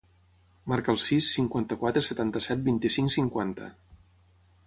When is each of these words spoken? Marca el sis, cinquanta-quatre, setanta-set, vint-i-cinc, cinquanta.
Marca 0.71 0.89
el 0.93 0.97
sis, 1.07 1.27
cinquanta-quatre, 1.33 2.03
setanta-set, 2.07 2.65
vint-i-cinc, 2.71 3.15
cinquanta. 3.19 3.67